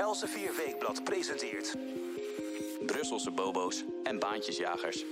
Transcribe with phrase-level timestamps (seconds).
[0.00, 1.76] Elsevier Weekblad presenteert...
[2.86, 5.04] Brusselse bobo's en baantjesjagers.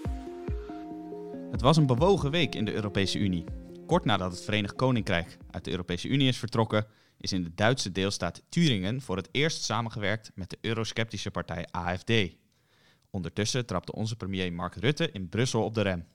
[1.51, 3.45] Het was een bewogen week in de Europese Unie.
[3.87, 6.87] Kort nadat het Verenigd Koninkrijk uit de Europese Unie is vertrokken,
[7.19, 12.13] is in de Duitse deelstaat Turingen voor het eerst samengewerkt met de eurosceptische partij AFD.
[13.11, 16.07] Ondertussen trapte onze premier Mark Rutte in Brussel op de rem.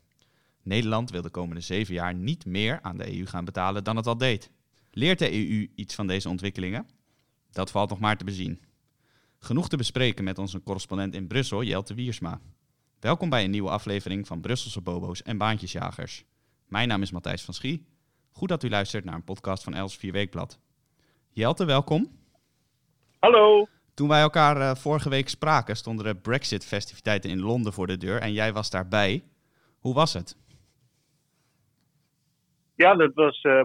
[0.63, 4.07] Nederland wil de komende zeven jaar niet meer aan de EU gaan betalen dan het
[4.07, 4.49] al deed.
[4.91, 6.87] Leert de EU iets van deze ontwikkelingen?
[7.53, 8.61] Dat valt nog maar te bezien.
[9.39, 12.39] Genoeg te bespreken met onze correspondent in Brussel, Jelte Wiersma.
[12.99, 16.25] Welkom bij een nieuwe aflevering van Brusselse Bobo's en Baantjesjagers.
[16.67, 17.85] Mijn naam is Matthijs van Schie.
[18.31, 20.59] Goed dat u luistert naar een podcast van Els 4 Weekblad.
[21.29, 22.11] Jelte, welkom.
[23.19, 23.67] Hallo.
[23.93, 28.21] Toen wij elkaar uh, vorige week spraken, stonden de Brexit-festiviteiten in Londen voor de deur
[28.21, 29.23] en jij was daarbij.
[29.79, 30.37] Hoe was het?
[32.75, 33.63] Ja, dat was uh,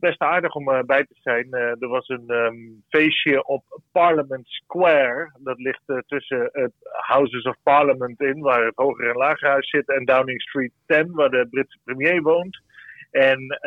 [0.00, 1.46] best aardig om uh, bij te zijn.
[1.50, 5.32] Uh, er was een um, feestje op Parliament Square.
[5.38, 10.04] Dat ligt tussen het Houses of Parliament in, waar het Hoger en Lagerhuis zit, en
[10.04, 12.62] Downing Street 10, waar de Britse premier woont.
[13.10, 13.58] En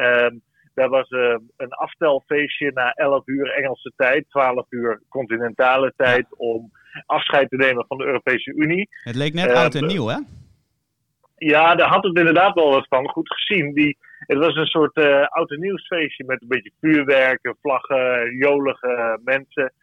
[0.73, 1.09] daar was
[1.57, 6.71] een aftelfeestje na 11 uur Engelse tijd, 12 uur continentale tijd, om
[7.05, 8.89] afscheid te nemen van de Europese Unie.
[9.03, 10.17] Het leek net oud en nieuw, hè?
[11.43, 13.09] Ja, daar had het inderdaad wel wat van.
[13.09, 13.73] Goed gezien.
[13.73, 19.19] Die, het was een soort uh, oud en nieuwsfeestje met een beetje vuurwerk, vlaggen, jolige
[19.23, 19.73] mensen.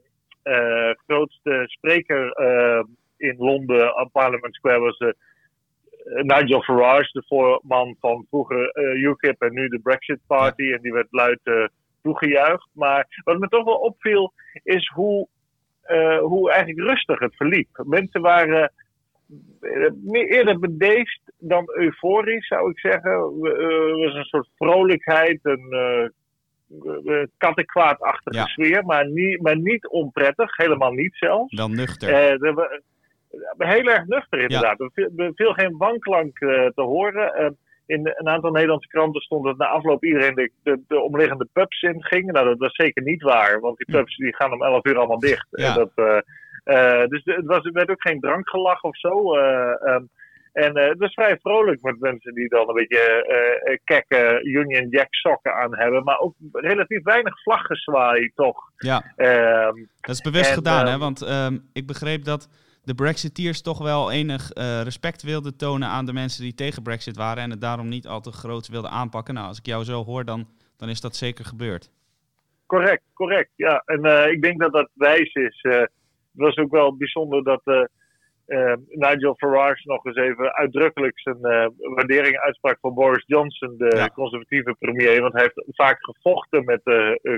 [0.44, 2.82] Uh, grootste spreker uh,
[3.16, 4.98] in Londen op Parliament Square was
[6.04, 10.72] Nigel Farage, de voorman van vroeger UKIP en nu de Brexit Party.
[10.72, 11.40] En die werd luid
[12.02, 12.68] toegejuicht.
[12.72, 15.28] Maar wat me toch wel opviel is hoe,
[16.20, 17.68] hoe eigenlijk rustig het verliep.
[17.84, 18.72] Mensen waren
[20.12, 23.10] eerder bedeesd dan euforisch, zou ik zeggen.
[23.10, 26.10] Er was een soort vrolijkheid, een
[27.04, 31.54] uh, kattenkwaadachtige sfeer, maar niet, maar niet onprettig, helemaal niet zelfs.
[31.54, 32.40] Dan nuchter.
[32.42, 32.56] Uh,
[33.56, 34.90] heel erg nuchter inderdaad.
[34.94, 35.08] Ja.
[35.16, 37.56] Er viel geen wanklank uh, te horen.
[37.86, 41.82] in een aantal Nederlandse kranten stond dat na afloop iedereen de, de, de omliggende pubs
[41.82, 42.32] in ging.
[42.32, 45.18] Nou, dat was zeker niet waar, want die pubs die gaan om 11 uur allemaal
[45.18, 45.46] dicht.
[45.50, 45.68] Ja.
[45.68, 46.24] En dat,
[47.08, 49.36] dus het, was, er werd ook geen drankgelach of zo.
[49.36, 50.08] Uh, um,
[50.52, 55.14] en uh, het was vrij vrolijk met mensen die dan een beetje kekke Union Jack
[55.14, 56.04] sokken aan hebben.
[56.04, 58.56] Maar ook relatief weinig vlaggezwaai toch.
[58.76, 60.92] Ja, um, dat is bewust en, gedaan hè.
[60.92, 62.48] um, Want um, ik begreep dat
[62.84, 64.50] de Brexiteers toch wel enig
[64.82, 67.42] respect wilden tonen aan de mensen die tegen Brexit waren.
[67.42, 69.34] En het daarom niet al te groot wilden aanpakken.
[69.34, 71.90] Nou, als ik jou zo hoor, dan, dan is dat zeker gebeurd.
[72.66, 73.50] Correct, correct.
[73.56, 75.66] Ja, en ik denk dat dat wijs is
[76.38, 77.84] het was ook wel bijzonder dat uh,
[78.46, 83.96] uh, Nigel Farage nog eens even uitdrukkelijk zijn uh, waardering uitsprak voor Boris Johnson, de
[83.96, 84.08] Ja.
[84.08, 85.20] conservatieve premier.
[85.20, 86.80] Want hij heeft vaak gevochten met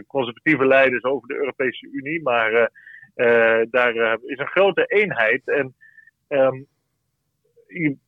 [0.07, 2.23] conservatieve leiders over de Europese Unie.
[2.23, 2.71] Maar
[3.71, 5.43] daar is een grote eenheid.
[5.45, 5.75] En
[6.29, 6.67] um,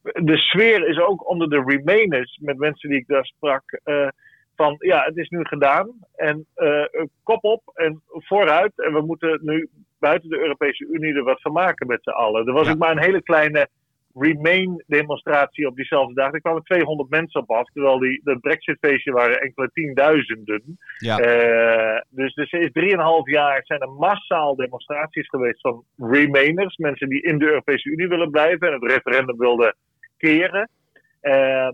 [0.03, 3.81] de sfeer is ook onder de Remainers, met mensen die ik daar sprak
[4.57, 6.85] van ja, het is nu gedaan en uh,
[7.23, 8.73] kop op en vooruit.
[8.77, 9.69] En we moeten nu
[10.03, 12.47] buiten de Europese Unie er wat van maken met z'n allen.
[12.47, 12.73] Er was Ja.
[12.73, 13.69] ook maar een hele kleine
[14.15, 16.33] Remain-demonstratie op diezelfde dag.
[16.33, 20.79] Er kwamen 200 mensen op af, terwijl die, dat Brexit-feestje waren enkele tienduizenden.
[20.99, 21.19] Ja.
[21.21, 26.77] Uh, dus er is drieënhalf jaar zijn er massaal demonstraties geweest van Remainers.
[26.77, 29.75] Mensen die in de Europese Unie willen blijven en het referendum wilden
[30.17, 30.69] keren.
[31.23, 31.69] Uh,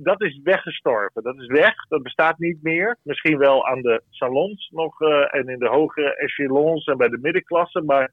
[0.00, 1.22] dat is weggestorven.
[1.22, 1.74] Dat is weg.
[1.88, 2.96] Dat bestaat niet meer.
[3.02, 7.18] Misschien wel aan de salons nog uh, en in de hogere echelons en bij de
[7.18, 7.82] middenklasse.
[7.82, 8.10] Maar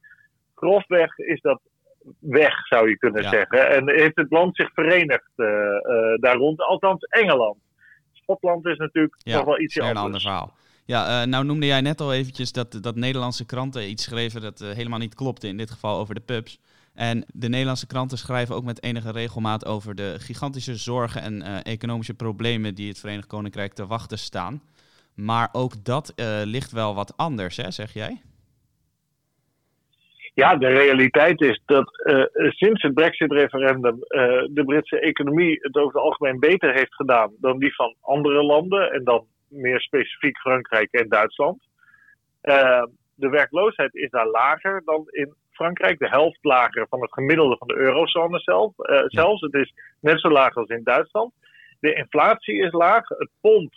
[0.56, 1.62] grofweg is dat
[2.20, 3.30] weg, zou je kunnen Ja.
[3.30, 3.70] zeggen.
[3.70, 6.62] En heeft het land zich verenigd uh, uh, daar rond.
[6.62, 7.58] Althans, Engeland.
[8.12, 10.06] Schotland is natuurlijk Ja, nog wel iets weer een anders.
[10.06, 10.64] ander verhaal.
[10.86, 14.60] Ja, uh, nou noemde jij net al eventjes dat, dat Nederlandse kranten iets schreven dat
[14.60, 16.60] helemaal niet klopte, in dit geval over de pubs.
[16.96, 21.58] En de Nederlandse kranten schrijven ook met enige regelmaat over de gigantische zorgen en uh,
[21.64, 24.62] economische problemen die het Verenigd Koninkrijk te wachten staan.
[25.16, 28.22] Maar ook dat uh, ligt wel wat anders, hè, zeg jij?
[30.34, 34.00] Ja, de realiteit is dat uh, sinds het Brexit-referendum
[34.54, 38.92] de Britse economie het over het algemeen beter heeft gedaan dan die van andere landen
[38.92, 41.64] en dan meer specifiek Frankrijk en Duitsland.
[43.16, 47.68] De werkloosheid is daar lager dan in Frankrijk, de helft lager van het gemiddelde van
[47.68, 48.74] de eurozone zelf.
[48.78, 49.42] Uh, zelfs.
[49.42, 51.34] Het is net zo laag als in Duitsland.
[51.80, 53.08] De inflatie is laag.
[53.08, 53.76] Het pond,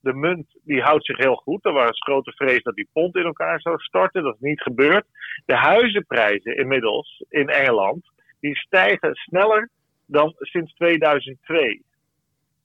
[0.00, 1.64] de munt, die houdt zich heel goed.
[1.64, 4.22] Er was grote vrees dat die pond in elkaar zou storten.
[4.22, 5.06] Dat is niet gebeurd.
[5.46, 8.04] De huizenprijzen inmiddels in Engeland,
[8.40, 9.70] die stijgen sneller
[10.06, 11.82] dan sinds 2002.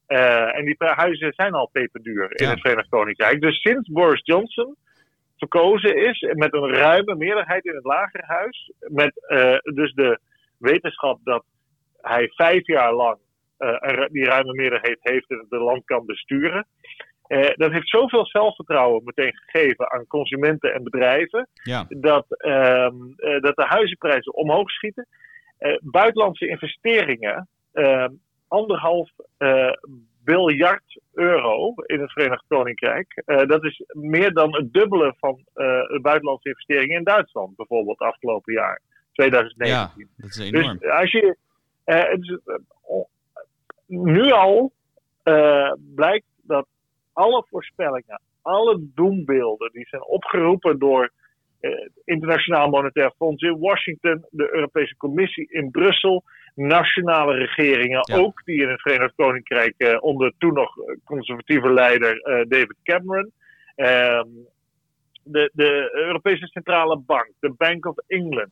[0.07, 2.51] Uh, en die huizen zijn al peperduur in Ja.
[2.51, 3.41] het Verenigd Koninkrijk.
[3.41, 4.75] Dus sinds Boris Johnson
[5.37, 8.71] verkozen is met een ruime meerderheid in het lagerhuis.
[8.79, 9.13] Met
[9.63, 10.19] dus de
[10.57, 11.43] wetenschap dat
[12.01, 13.17] hij vijf jaar lang
[14.11, 16.67] die ruime meerderheid heeft en het land kan besturen.
[17.27, 21.47] Uh, dat heeft zoveel zelfvertrouwen meteen gegeven aan consumenten en bedrijven.
[21.63, 21.85] Ja.
[21.89, 22.89] Dat, uh,
[23.39, 25.07] dat de huizenprijzen omhoog schieten.
[25.79, 28.09] Buitenlandse investeringen, ehm,
[28.47, 29.09] anderhalf
[30.25, 33.23] biljard euro in het Verenigd Koninkrijk.
[33.25, 38.81] dat is meer dan het dubbele van de buitenlandse investeringen in Duitsland, bijvoorbeeld afgelopen jaar,
[39.13, 39.75] 2019.
[39.75, 40.77] Ja, dat is enorm.
[40.77, 41.37] Dus als je.
[41.85, 42.39] Het
[43.87, 44.71] nu al
[45.95, 46.67] blijkt dat
[47.13, 51.11] alle voorspellingen, alle doembeelden die zijn opgeroepen door
[51.59, 56.23] eh, het Internationaal Monetair Fonds in Washington, de Europese Commissie in Brussel,
[56.55, 62.45] nationale regeringen ook, die in het Verenigd Koninkrijk eh, onder toen nog conservatieve leider eh,
[62.47, 63.31] David Cameron.
[63.75, 64.27] Ehm,
[65.23, 68.51] de, de Europese Centrale Bank, de Bank of England.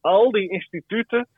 [0.00, 1.28] Al die instituten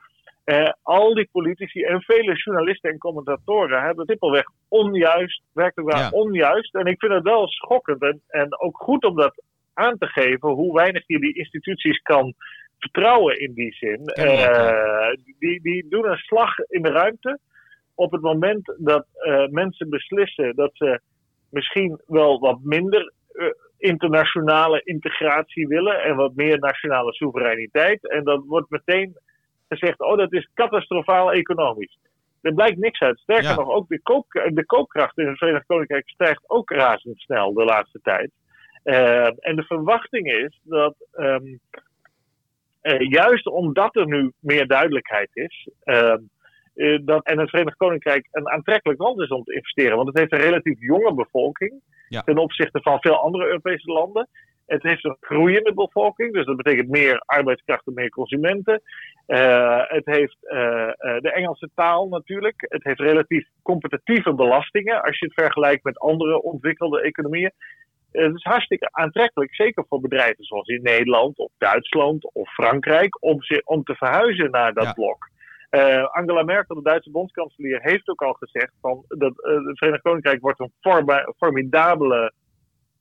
[0.82, 6.74] al die politici en vele journalisten en commentatoren hebben simpelweg onjuist, werkelijk waar onjuist.
[6.74, 9.42] En ik vind het wel schokkend en, en ook goed om dat
[9.74, 12.34] aan te geven, hoe weinig je die instituties kan
[12.90, 14.00] vertrouwen in die zin.
[14.14, 17.38] Uh, die, die doen een slag in de ruimte
[17.94, 21.00] op het moment dat uh, mensen beslissen dat ze
[21.50, 23.12] misschien wel wat minder
[23.78, 28.08] internationale integratie willen en wat meer nationale soevereiniteit.
[28.08, 29.16] En dat wordt meteen
[29.68, 31.98] gezegd, oh dat is catastrofaal economisch.
[32.40, 33.18] Er blijkt niks uit.
[33.18, 37.64] Sterker nog, ook de, koop, de koopkracht in het Verenigd Koninkrijk stijgt ook razendsnel de
[37.64, 38.30] laatste tijd.
[38.84, 41.60] Uh, en de verwachting is dat um,
[42.84, 46.14] uh, juist omdat er nu meer duidelijkheid is, uh,
[47.04, 50.32] dat, en het Verenigd Koninkrijk een aantrekkelijk land is om te investeren, want het heeft
[50.32, 52.20] een relatief jonge bevolking ja.
[52.20, 54.28] ten opzichte van veel andere Europese landen.
[54.66, 58.82] Het heeft een groeiende bevolking, dus dat betekent meer arbeidskrachten, meer consumenten.
[59.26, 60.36] Uh, het heeft
[61.20, 62.66] de Engelse taal natuurlijk.
[62.68, 67.52] Het heeft relatief competitieve belastingen als je het vergelijkt met andere ontwikkelde economieën.
[68.22, 73.38] Het is hartstikke aantrekkelijk, zeker voor bedrijven zoals in Nederland of Duitsland of Frankrijk, om,
[73.64, 75.28] om te verhuizen naar dat blok.
[75.70, 80.02] Uh, Angela Merkel, de Duitse bondskanselier, heeft ook al gezegd van dat uh, het Verenigd
[80.02, 80.72] Koninkrijk wordt een
[81.36, 82.32] formidabele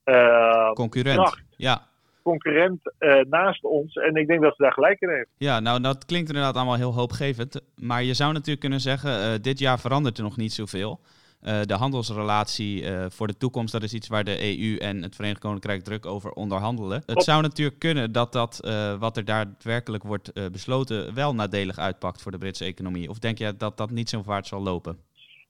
[0.04, 1.42] uh, concurrent.
[1.56, 1.82] Ja.
[2.22, 2.80] Concurrent
[3.28, 3.94] naast ons.
[3.94, 5.28] En ik denk dat ze daar gelijk in heeft.
[5.36, 7.60] Ja, nou dat klinkt inderdaad allemaal heel hoopgevend.
[7.76, 11.00] Maar je zou natuurlijk kunnen zeggen, dit jaar verandert er nog niet zoveel.
[11.44, 15.82] De handelsrelatie voor de toekomst, dat is iets waar de EU en het Verenigd Koninkrijk
[15.82, 17.02] druk over onderhandelen.
[17.06, 18.60] Het zou natuurlijk kunnen dat dat
[18.98, 23.08] wat er daadwerkelijk wordt besloten wel nadelig uitpakt voor de Britse economie.
[23.08, 24.98] Of denk je dat dat niet zo vaart zal lopen?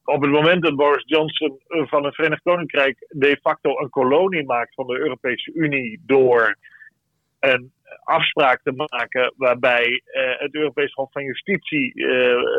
[0.04, 4.44] op het moment dat Boris Johnson eh, van het Verenigd Koninkrijk de facto een kolonie
[4.44, 6.56] maakt van de Europese Unie door
[7.40, 7.72] een
[8.04, 10.02] afspraak te maken waarbij
[10.38, 11.92] het Europees Hof van Justitie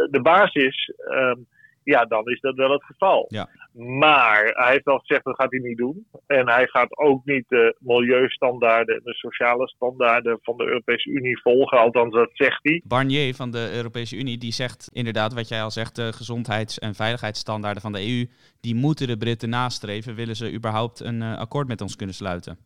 [0.09, 1.39] de baas is, ehm,
[1.85, 3.25] ja, dan is dat wel het geval.
[3.27, 3.49] Ja.
[3.73, 6.07] Maar hij heeft al gezegd dat gaat hij niet doen.
[6.27, 11.41] En hij gaat ook niet de milieustandaarden en de sociale standaarden van de Europese Unie
[11.41, 11.77] volgen.
[11.79, 12.81] Althans, dat zegt hij.
[12.87, 16.95] Barnier van de Europese Unie die zegt inderdaad wat jij al zegt, de gezondheids- en
[16.95, 18.27] veiligheidsstandaarden van de EU,
[18.61, 20.15] die moeten de Britten nastreven.
[20.15, 22.57] Willen ze überhaupt een uh, akkoord met ons kunnen sluiten?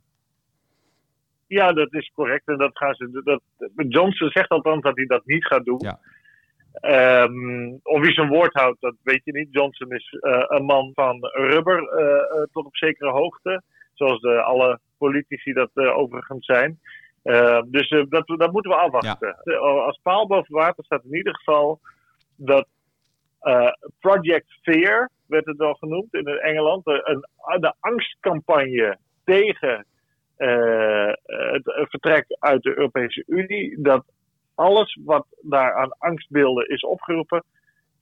[1.47, 2.47] Ja, dat is correct.
[2.47, 3.21] En dat gaan ze.
[3.23, 3.41] Dat,
[3.87, 5.79] Johnson zegt althans dat hij dat niet gaat doen.
[5.79, 5.99] Ja.
[6.81, 9.47] Um, of hij zijn woord houdt, dat weet je niet.
[9.51, 13.61] Johnson is uh, een man van rubber uh, tot op zekere hoogte.
[13.93, 16.79] Zoals de, alle politici dat overigens zijn.
[17.23, 19.37] Uh, dus dat, dat moeten we afwachten.
[19.43, 19.55] Ja.
[19.57, 21.79] Als paal boven water staat in ieder geval
[22.35, 22.67] dat
[23.99, 27.25] Project Fear, werd het wel genoemd in Engeland, een,
[27.59, 29.85] de angstcampagne tegen
[30.35, 34.05] het vertrek uit de Europese Unie, dat
[34.59, 37.43] alles wat daar aan angstbeelden is opgeroepen,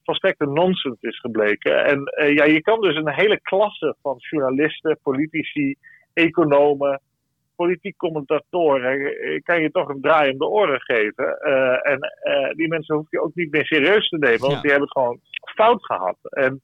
[0.04, 1.84] volstrekte nonsens is gebleken.
[1.84, 5.74] En uh, ja, je kan dus een hele klasse van journalisten, politici,
[6.12, 7.00] economen,
[7.56, 11.38] politiek commentatoren, eh, kan je toch een draai om de oren geven.
[11.46, 14.70] Uh, en uh, die mensen hoef je ook niet meer serieus te nemen, want die
[14.70, 15.20] hebben het gewoon
[15.54, 16.16] fout gehad.
[16.22, 16.60] En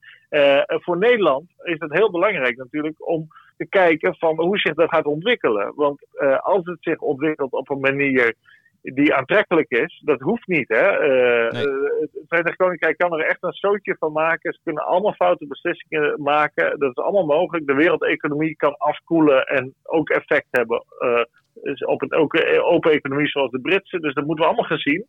[0.69, 5.05] voor Nederland is het heel belangrijk natuurlijk om te kijken van hoe zich dat gaat
[5.05, 5.73] ontwikkelen.
[5.75, 6.07] Want
[6.41, 8.35] als het zich ontwikkelt op een manier
[8.93, 10.03] die aantrekkelijk is.
[10.05, 10.69] Dat hoeft niet.
[10.69, 10.93] Hè?
[10.93, 11.67] Uh, nee.
[12.01, 14.53] Het Verenigd Koninkrijk kan er echt een zootje van maken.
[14.53, 16.79] Ze kunnen allemaal foute beslissingen maken.
[16.79, 17.67] Dat is allemaal mogelijk.
[17.67, 22.15] De wereldeconomie kan afkoelen en ook effect hebben uh, op een
[22.63, 24.01] open economie zoals de Britse.
[24.01, 25.07] Dus dat moeten we allemaal gaan zien.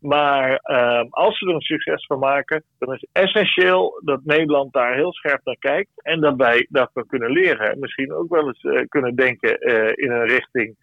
[0.00, 4.72] Maar uh, als we er een succes van maken, dan is het essentieel dat Nederland
[4.72, 5.90] daar heel scherp naar kijkt.
[6.02, 7.70] En dat wij dat we kunnen leren.
[7.70, 9.60] En misschien ook wel eens kunnen denken
[9.96, 10.76] in een richting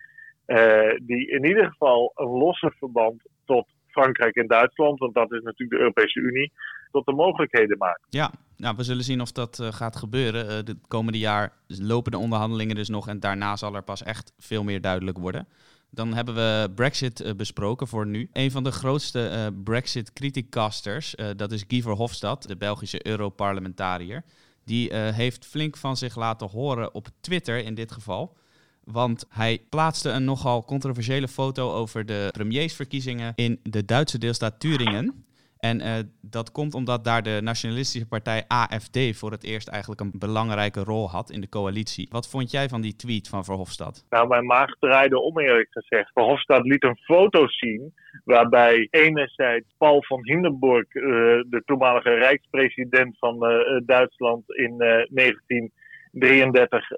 [1.06, 5.72] die in ieder geval een losse verband tot Frankrijk en Duitsland, want dat is natuurlijk
[5.72, 6.52] de Europese Unie,
[6.92, 8.06] tot de mogelijkheden maakt.
[8.10, 10.46] Ja, nou, we zullen zien of dat gaat gebeuren.
[10.46, 14.34] Uh, de komende jaar lopen de onderhandelingen dus nog en daarna zal er pas echt
[14.38, 15.48] veel meer duidelijk worden.
[15.90, 18.30] Dan hebben we Brexit besproken voor nu.
[18.34, 24.24] Een van de grootste Brexit-criticasters, dat is Guy Verhofstadt, de Belgische Europarlementariër.
[24.66, 28.36] Die heeft flink van zich laten horen op Twitter in dit geval.
[28.86, 35.26] Want hij plaatste een nogal controversiële foto over de premiersverkiezingen in de Duitse deelstaat Turingen.
[35.60, 40.12] En uh, dat komt omdat daar de nationalistische partij AFD voor het eerst eigenlijk een
[40.14, 42.08] belangrijke rol had in de coalitie.
[42.12, 44.06] Wat vond jij van die tweet van Verhofstadt?
[44.10, 46.12] Nou, mijn maag draaide om eerlijk gezegd.
[46.14, 51.04] Verhofstadt liet een foto zien waarbij enerzijds Paul van Hindenburg, uh,
[51.50, 56.92] de toenmalige rijkspresident van uh, Duitsland in 1933,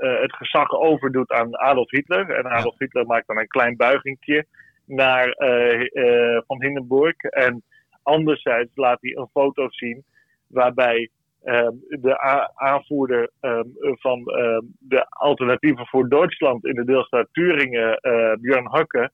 [0.00, 2.30] het gezag overdoet aan Adolf Hitler.
[2.30, 2.78] En Adolf.
[2.78, 4.46] Hitler maakt dan een klein buigingje
[4.86, 7.16] naar uh, Van Hindenburg.
[7.16, 7.62] En
[8.02, 10.04] anderzijds laat hij een foto zien
[10.46, 11.10] waarbij
[11.44, 12.18] um, de
[12.54, 19.10] aanvoerder um, van um, de alternatieven voor Duitsland in de deelstaat Turingen, uh, Björn Hukke,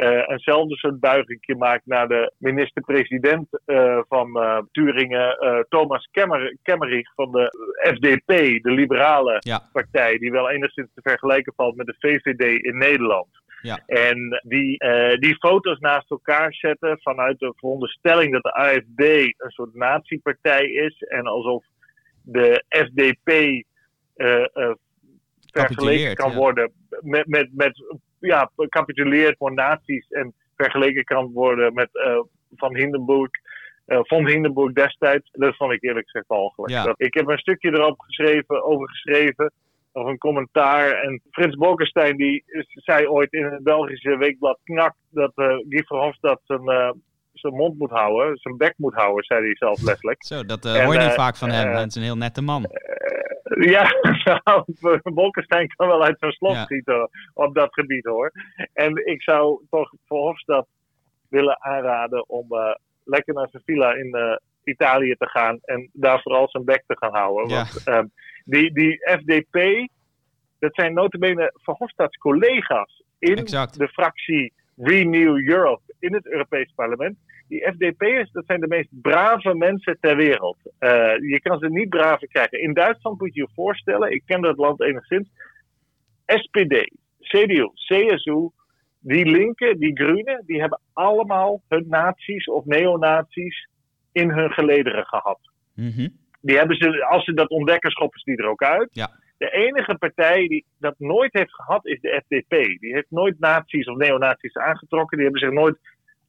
[0.00, 5.36] uh, eenzelfde soort buiging maakt naar de minister-president uh, van uh, Turingen,
[5.68, 7.52] Thomas Kemmer Kemmerich van de
[7.94, 9.68] FDP, de liberale ja.
[9.72, 13.28] partij, die wel enigszins te vergelijken valt met de VVD in Nederland.
[13.62, 13.82] Ja.
[13.86, 14.78] En die,
[15.18, 19.00] die foto's naast elkaar zetten vanuit de veronderstelling dat de AFD
[19.36, 21.02] een soort natiepartij is.
[21.02, 21.64] En alsof
[22.22, 23.62] de FDP
[25.52, 26.36] vergeleken kan ja.
[26.36, 27.82] worden met, met, met
[28.20, 31.88] ja, capituleerd voor naties en vergeleken kan worden met
[32.56, 33.30] Van Hindenburg.
[33.86, 36.72] van Hindenburg destijds, dat vond ik eerlijk gezegd walgelijk.
[36.72, 36.94] Ja.
[36.96, 39.52] Ik heb een stukje erop geschreven, over geschreven
[39.92, 40.90] nog een commentaar.
[40.90, 46.40] En Frits Bolkestein die zei ooit in het Belgische weekblad Knak dat uh, Guy Verhofstadt
[46.44, 46.90] zijn, uh,
[47.32, 50.24] zijn mond moet houden, zijn bek moet houden, zei hij zelf letterlijk.
[50.24, 51.72] Zo, dat uh, en, hoor je niet vaak van hem.
[51.72, 52.66] Hij is een heel nette man.
[53.74, 53.90] ja,
[54.44, 54.64] nou,
[55.02, 56.64] Bolkestein kan wel uit zijn slot ja.
[56.64, 58.32] schieten op dat gebied hoor.
[58.72, 60.68] En ik zou toch Verhofstadt
[61.28, 62.46] willen aanraden om
[63.04, 67.14] lekker naar zijn villa in Italië te gaan en daar vooral zijn bek te gaan
[67.14, 67.48] houden.
[67.48, 67.56] Ja.
[67.56, 68.06] Want ehm,
[68.44, 69.88] die, die FDP,
[70.58, 73.78] dat zijn notabene Verhofstadts collega's in exact.
[73.78, 77.18] de fractie Renew Europe in het Europees Parlement.
[77.50, 80.56] Die FDP'ers, dat zijn de meest brave mensen ter wereld.
[80.64, 82.60] Uh, je kan ze niet braver krijgen.
[82.60, 85.28] In Duitsland moet je je voorstellen, ik ken dat land enigszins.
[86.26, 88.50] SPD, CDU, CSU,
[88.98, 93.68] die linken, die groenen, die hebben allemaal hun nazi's of neonazi's
[94.12, 95.38] in hun gelederen gehad.
[95.74, 98.88] Mm die hebben ze, als ze dat ontdekken, schoppen ze die er ook uit.
[98.92, 99.10] Ja.
[99.38, 102.80] De enige partij die dat nooit heeft gehad is de FDP.
[102.80, 105.16] Die heeft nooit nazi's of neonazi's aangetrokken.
[105.16, 105.78] Die hebben zich nooit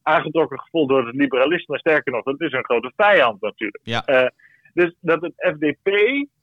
[0.03, 1.77] aangetrokken gevoeld door het liberalisme.
[1.77, 3.79] Sterker nog, dat is een grote vijand natuurlijk.
[3.83, 4.03] Ja.
[4.09, 4.27] Uh,
[4.73, 5.89] dus dat het FDP,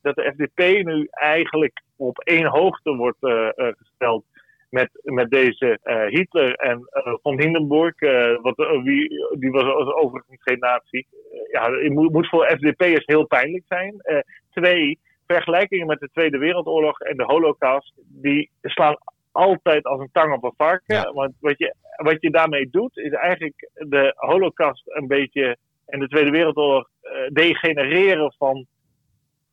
[0.02, 4.24] dat de FDP nu eigenlijk op één hoogte wordt uh, uh, gesteld
[4.70, 7.94] met, met deze uh, Hitler en uh, Van Hindenburg,
[8.42, 11.06] wat, wie, die was overigens geen nazi.
[11.52, 14.24] ja, het moet, moet voor FDP'ers heel pijnlijk zijn.
[14.50, 18.96] twee, vergelijkingen met de Tweede Wereldoorlog en de Holocaust, die slaan
[19.38, 20.96] altijd als een tang op een varken.
[20.96, 21.12] Ja.
[21.12, 26.08] Want wat je, wat je daarmee doet, is eigenlijk de Holocaust een beetje en de
[26.08, 26.88] Tweede Wereldoorlog
[27.32, 28.66] degenereren van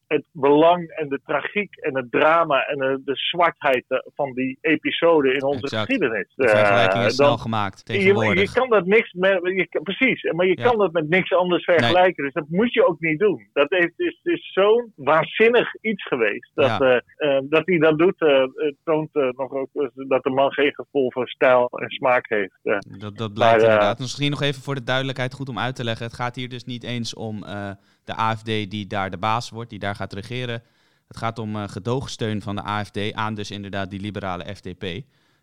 [0.08, 3.86] het belang en de tragiek en het drama en de, de zwartheid
[4.16, 5.86] van die episode in onze exact.
[5.86, 6.34] geschiedenis.
[6.36, 8.34] De vergelijking is uh, snel gemaakt tegenwoordig.
[8.34, 10.64] Je, je, kan dat niks met, je, precies, maar je ja.
[10.64, 12.24] kan dat met niks anders vergelijken.
[12.24, 12.32] Nee.
[12.32, 13.50] Dus dat moet je ook niet doen.
[13.54, 16.52] Dat is, is, is zo'n waanzinnig iets geweest.
[16.54, 17.02] Dat, ja.
[17.18, 18.18] uh, uh, dat hij dat doet,
[18.84, 22.60] toont nog ook dat de man geen gevoel voor stijl en smaak heeft.
[23.00, 24.00] dat, dat blijkt maar, inderdaad.
[24.00, 26.06] Misschien nog even voor de duidelijkheid goed om uit te leggen.
[26.06, 27.44] Het gaat hier dus niet eens om
[28.06, 30.64] de AFD die daar de baas wordt, die daar gaat regeren.
[31.08, 34.84] Het gaat om uh, gedoogsteun van de AFD aan dus inderdaad die liberale FDP.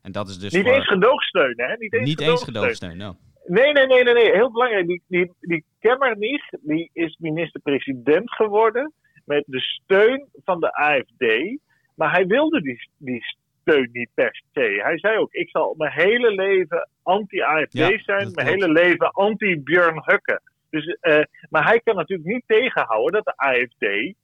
[0.02, 0.74] En dat is dus niet voor...
[0.74, 1.76] eens gedoogsteun, hè?
[1.76, 2.54] Niet eens niet gedoogsteun.
[2.54, 3.16] Eens gedoogsteun no.
[3.46, 4.32] Nee, nee, nee, nee, nee.
[4.32, 4.86] Heel belangrijk.
[4.86, 8.92] Die, die, die Kemmerich, die is minister-president geworden
[9.24, 11.58] met de steun van de AFD.
[11.94, 13.22] Maar hij wilde die, die
[13.60, 14.80] steun niet per se.
[14.82, 20.02] Hij zei ook, ik zal mijn hele leven anti-AFD ja, zijn, mijn hele leven anti-Björn
[20.04, 20.40] Hukke.
[20.72, 24.14] Dus, uh, maar hij kan natuurlijk niet tegenhouden dat de AFD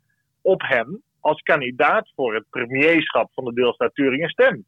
[0.43, 4.67] op hem als kandidaat voor het premierschap van de deelstaat Turingen stemt.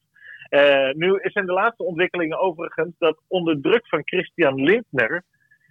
[0.50, 5.22] Uh, nu zijn de laatste ontwikkelingen overigens dat onder druk van Christian Lindner,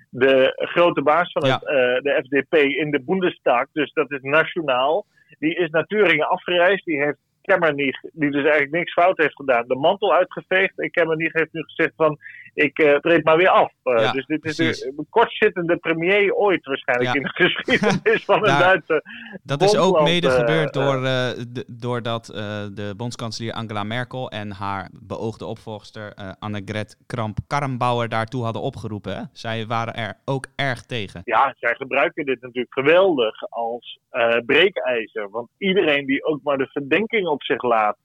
[0.10, 1.70] de grote baas van het, uh,
[2.02, 5.06] de FDP in de Bundestag, dus dat is nationaal,
[5.40, 6.86] die is naar Turingen afgereisd.
[6.86, 10.80] Die heeft Cameron, die, die dus eigenlijk niks fout heeft gedaan, de mantel uitgeveegd.
[10.80, 12.18] En Cameron heeft nu gezegd van,
[12.54, 13.72] ik uh, treed maar weer af.
[13.84, 17.16] Uh, ja, dus dit is de kortzittende premier ooit waarschijnlijk ja.
[17.16, 19.04] in de geschiedenis van een Duitse
[19.44, 22.26] Dat is ook mede gebeurd door, de, doordat
[22.74, 29.16] de bondskanselier Angela Merkel en haar beoogde opvolgster Annegret Kramp-Karrenbauer daartoe hadden opgeroepen.
[29.16, 29.24] Hè?
[29.32, 31.22] Zij waren er ook erg tegen.
[31.24, 34.00] Ja, zij gebruiken dit natuurlijk geweldig als
[34.46, 35.30] breekijzer.
[35.30, 37.98] Want iedereen die ook maar de verdenking op zich laat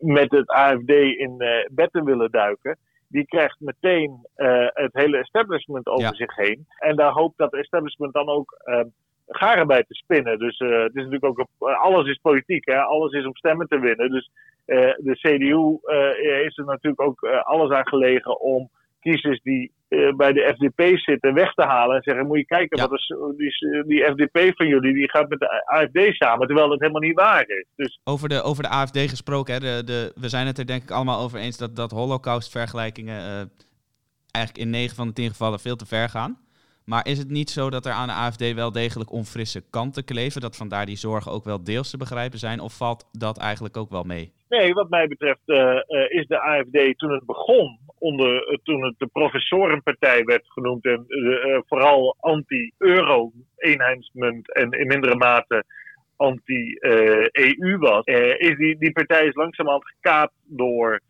[0.00, 2.78] met het AFD in uh, bed te willen duiken,
[3.08, 6.66] die krijgt meteen uh, het hele establishment over zich heen.
[6.78, 8.80] En daar hoopt dat establishment dan ook uh,
[9.28, 10.38] garen bij te spinnen.
[10.38, 12.80] Dus het is natuurlijk ook alles is politiek, hè?
[12.80, 14.10] alles is om stemmen te winnen.
[14.10, 14.30] Dus
[14.96, 15.78] de CDU
[16.46, 21.34] is er natuurlijk ook alles aan gelegen om kiezers die uh, bij de FDP zitten
[21.34, 21.96] weg te halen.
[21.96, 25.38] En zeggen: Moet je kijken, wat is, die, die, FDP van jullie die gaat met
[25.38, 26.46] de AFD samen.
[26.46, 27.66] Terwijl dat helemaal niet waar is.
[27.76, 28.00] Dus...
[28.04, 30.90] Over, de, over de AFD gesproken, hè, de, de, we zijn het er denk ik
[30.90, 33.42] allemaal over eens dat, dat Holocaust-vergelijkingen uh,
[34.30, 36.38] eigenlijk in 9 van de 10 gevallen veel te ver gaan.
[36.88, 40.40] Maar is het niet zo dat er aan de AFD wel degelijk onfrisse kanten kleven?
[40.40, 42.60] Dat vandaar die zorgen ook wel deels te begrijpen zijn?
[42.60, 44.32] Of valt dat eigenlijk ook wel mee?
[44.48, 48.84] Nee, wat mij betreft uh, uh, is de AFD toen het begon, onder, uh, toen
[48.84, 51.06] het de professorenpartij werd genoemd en
[51.66, 55.64] vooral anti-euro-eenheidsmunt en in mindere mate
[56.16, 58.04] anti-EU was,
[58.36, 61.00] is die, die partij is langzamerhand gekaapt door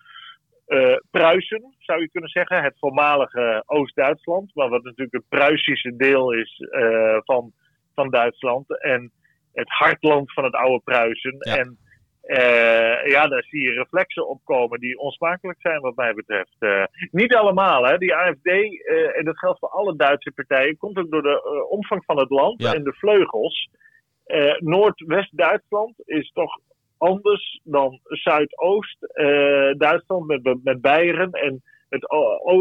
[0.69, 2.63] uh, Pruisen, zou je kunnen zeggen.
[2.63, 7.53] Het voormalige Oost-Duitsland, maar wat natuurlijk het Pruisische deel is uh, van,
[7.95, 8.83] van Duitsland.
[8.83, 9.13] En
[9.53, 11.37] het hartland van het oude Pruisen.
[11.39, 11.57] Ja.
[11.57, 11.79] En
[12.23, 16.57] uh, ja, daar zie je reflexen opkomen die onsmakelijk zijn, wat mij betreft.
[17.11, 17.99] niet allemaal, hè.
[17.99, 18.47] Die AFD,
[19.17, 22.63] en dat geldt voor alle Duitse partijen, komt ook door de omvang van het land
[22.63, 22.75] ja.
[22.75, 23.71] en de vleugels.
[24.59, 26.59] Noordwest-Duitsland is toch
[26.99, 32.05] anders dan Zuidoost-Duitsland met, met Beieren en het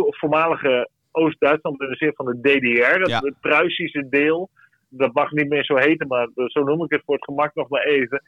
[0.09, 4.49] voormalige Oost-Duitsland in de zin van de DDR, het, het Pruisische deel.
[4.89, 7.69] Dat mag niet meer zo heten, maar zo noem ik het voor het gemak nog
[7.69, 8.21] maar even.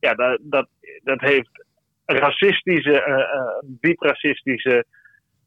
[0.00, 0.68] Ja, dat, dat,
[1.02, 1.66] dat heeft
[2.04, 4.84] racistische, uh, uh, diep racistische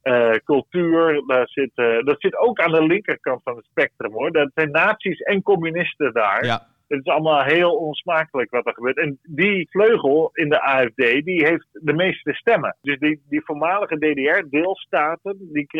[0.03, 1.23] uh, cultuur.
[1.27, 1.71] Daar zit,
[2.05, 4.31] dat zit ook aan de linkerkant van het spectrum hoor.
[4.31, 6.45] Dat zijn nazi's en communisten daar.
[6.45, 6.67] Ja.
[6.91, 8.97] Het is allemaal heel onsmakelijk wat er gebeurt.
[8.97, 12.75] En die vleugel in de AFD, die heeft de meeste stemmen.
[12.82, 15.38] Dus die, die voormalige DDR-deelstaten,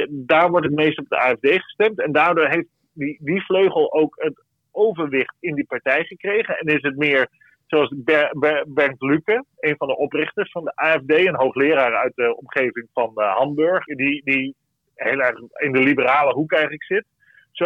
[0.10, 2.02] daar wordt het meest op de AFD gestemd.
[2.02, 6.58] En daardoor heeft die, die vleugel ook het overwicht in die partij gekregen.
[6.58, 7.28] En is het meer
[7.68, 12.16] zoals Ber, Ber, Bernd Lucke, een van de oprichters van de AFD, een hoogleraar uit
[12.16, 14.56] de omgeving van uh, Hamburg, die, die
[14.96, 17.06] heel erg in de liberale hoek eigenlijk zit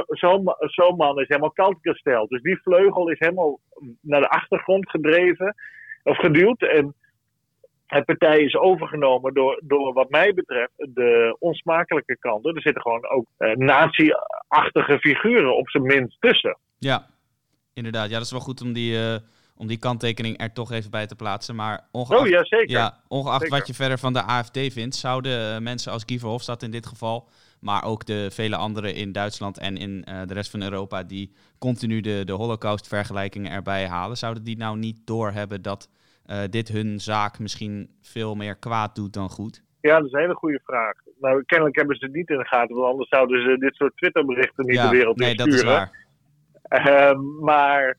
[0.08, 2.30] zo'n zo man is helemaal koud gesteld.
[2.30, 3.60] Dus die vleugel is helemaal
[4.02, 5.56] naar de achtergrond gedreven
[6.04, 6.62] of geduwd.
[6.62, 6.96] En
[7.88, 12.56] de partij is overgenomen door, door wat mij betreft, de onsmakelijke kanten.
[12.56, 16.58] Er zitten gewoon ook uh, nazi-achtige figuren op zijn minst tussen.
[16.78, 17.08] Ja,
[17.74, 18.10] inderdaad.
[18.10, 19.16] Ja, dat is wel goed om die, uh,
[19.56, 21.56] om die kanttekening er toch even bij te plaatsen.
[21.56, 22.70] Maar ongeacht, oh, ja, zeker.
[22.70, 26.64] Ja, ongeacht wat je verder van de AFD vindt, zouden uh, mensen als Guy Verhofstadt
[26.64, 27.28] in dit geval
[27.60, 31.34] maar ook de vele anderen in Duitsland en in uh, de rest van Europa die
[31.60, 34.18] continu de, de Holocaust-vergelijkingen erbij halen.
[34.18, 35.90] Zouden die nou niet doorhebben dat
[36.26, 39.64] uh, dit hun zaak misschien veel meer kwaad doet dan goed?
[39.82, 40.94] Ja, dat is een hele goede vraag.
[41.20, 43.98] Nou, kennelijk hebben ze het niet in de gaten, want anders zouden ze dit soort
[43.98, 45.66] Twitterberichten niet ja, de wereld nee, insturen.
[45.66, 46.04] dat is waar.
[47.12, 47.98] Uh, maar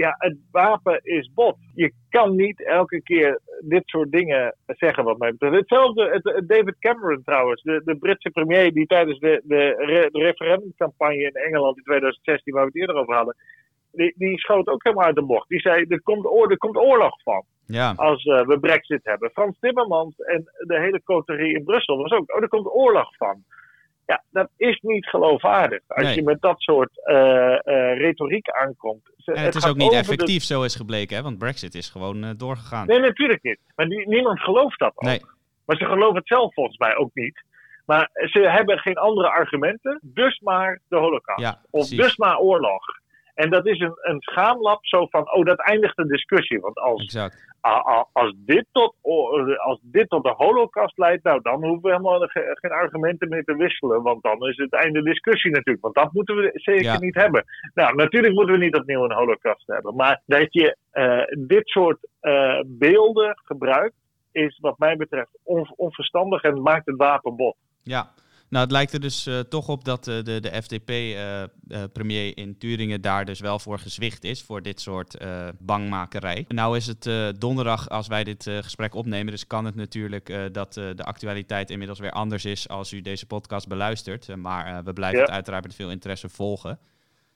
[0.00, 1.56] ja, het wapen is bot.
[1.74, 5.54] Je kan niet elke keer dit soort dingen zeggen, wat mij betreft.
[5.54, 9.74] Hetzelfde, het, David Cameron trouwens, de, de Britse premier die tijdens de, de,
[10.12, 13.36] de referendumcampagne in Engeland in 2016, waar we het eerder over hadden,
[13.92, 15.48] die, die schoot ook helemaal uit de bocht.
[15.48, 17.44] Die zei: er komt, oor, er komt oorlog van.
[17.66, 17.92] Ja.
[17.96, 19.30] Als uh, we Brexit hebben.
[19.30, 23.44] Frans Timmermans en de hele coterie in Brussel was ook: oh, er komt oorlog van.
[24.10, 25.80] Ja, dat is niet geloofwaardig.
[25.86, 26.14] Als Nee.
[26.14, 27.58] je met dat soort uh, uh,
[27.98, 29.10] retoriek aankomt.
[29.24, 31.22] En het is ook niet de- effectief, zo is gebleken, hè?
[31.22, 32.86] want Brexit is gewoon eh, doorgegaan.
[32.86, 33.58] Nee, natuurlijk niet.
[33.76, 35.02] Maar nie- niemand gelooft dat ook.
[35.02, 35.20] Nee.
[35.66, 37.42] Maar ze geloven het zelf volgens mij ook niet.
[37.86, 41.40] Maar ze hebben geen andere argumenten, dus maar de holocaust.
[41.40, 42.82] Ja, of dus maar oorlog.
[43.40, 46.60] En dat is een, een schaamlap zo van, oh, dat eindigt de discussie.
[46.60, 47.48] Want als, Exact.
[47.66, 48.94] a- a- als, dit, tot,
[49.56, 53.44] als dit tot de holocaust leidt, nou, dan hoeven we helemaal ge- geen argumenten meer
[53.44, 54.02] te wisselen.
[54.02, 55.82] Want dan is het einde discussie natuurlijk.
[55.84, 56.98] Want dat moeten we zeker Ja.
[56.98, 57.44] niet hebben.
[57.74, 59.94] Nou, natuurlijk moeten we niet opnieuw een holocaust hebben.
[59.96, 63.94] Maar dat je eh, dit soort eh, beelden gebruikt,
[64.32, 67.56] is wat mij betreft on- onverstandig en maakt het wapen bot.
[67.82, 68.10] Ja,
[68.50, 72.58] Nou, het lijkt er dus uh, toch op dat uh, de, de FDP-premier uh, in
[72.58, 75.16] Turingen daar dus wel voor gezwicht is, voor dit soort
[75.58, 76.44] bangmakerij.
[76.48, 77.10] Nou is het
[77.40, 82.10] donderdag als wij dit gesprek opnemen, dus kan het natuurlijk dat de actualiteit inmiddels weer
[82.10, 84.36] anders is als u deze podcast beluistert.
[84.36, 85.24] maar we blijven ja.
[85.24, 86.78] het uiteraard met veel interesse volgen.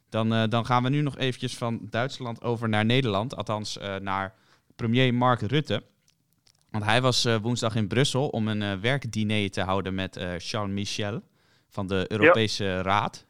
[0.09, 4.35] Dan, dan gaan we nu nog eventjes van Duitsland over naar Nederland, althans naar
[4.77, 5.83] premier Mark Rutte.
[6.75, 10.33] Want hij was uh, woensdag in Brussel om een uh, werkdiner te houden met uh,
[10.39, 11.23] Charles Michel
[11.69, 12.83] van de Europese.
[12.83, 13.27] Raad.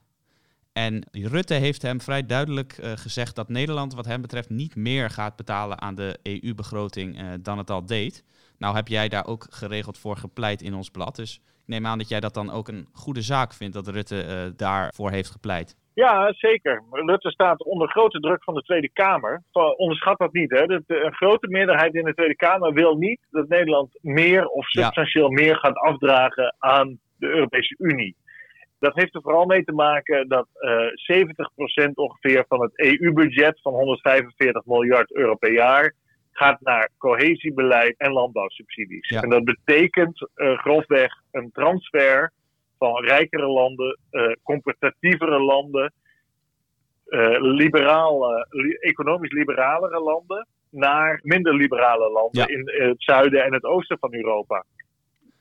[0.72, 5.36] En Rutte heeft hem vrij duidelijk gezegd dat Nederland wat hem betreft niet meer gaat
[5.36, 8.24] betalen aan de EU-begroting dan het al deed.
[8.58, 11.16] Nou heb jij daar ook geregeld voor gepleit in ons blad.
[11.16, 14.52] Dus ik neem aan dat jij dat dan ook een goede zaak vindt dat Rutte
[14.56, 15.76] daarvoor heeft gepleit.
[15.94, 16.82] Ja, zeker.
[16.90, 19.42] Rutte staat onder grote druk van de Tweede Kamer.
[19.76, 20.50] Onderschat dat niet.
[20.50, 20.62] Hè?
[20.86, 25.56] een grote meerderheid in de Tweede Kamer wil niet dat Nederland meer of substantieel meer
[25.56, 28.16] gaat afdragen aan de Europese Unie.
[28.78, 31.26] Dat heeft er vooral mee te maken dat uh, eh,
[31.88, 35.94] 70% ongeveer van het EU-budget van 145 miljard euro per jaar
[36.32, 39.10] gaat naar cohesiebeleid en landbouwsubsidies.
[39.10, 42.32] En dat betekent uh, grofweg een transfer
[42.84, 45.92] van rijkere landen, uh, competitievere landen,
[47.08, 53.64] uh, liberale, li economisch liberalere landen, naar minder liberale landen in het zuiden en het
[53.64, 54.64] oosten van Europa.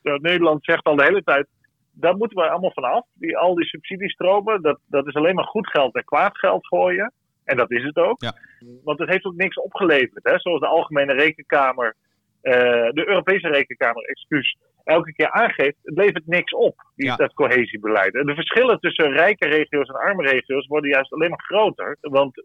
[0.02, 1.46] Nederland zegt al de hele tijd,
[1.92, 3.06] daar moeten we allemaal vanaf.
[3.14, 7.12] Die, al die subsidiestromen, dat, dat is alleen maar goed geld en kwaad geld gooien.
[7.44, 8.22] En dat is het ook.
[8.22, 8.32] Ja.
[8.84, 10.24] Want het heeft ook niks opgeleverd.
[10.24, 10.38] Hè?
[10.38, 11.96] Zoals de Algemene Rekenkamer,
[12.94, 17.16] de Europese Rekenkamer, excuus, elke keer aangeeft, het levert niks op, die, ja.
[17.16, 18.12] dat cohesiebeleid.
[18.12, 21.96] De verschillen tussen rijke regio's en arme regio's worden juist alleen maar groter.
[22.00, 22.44] Want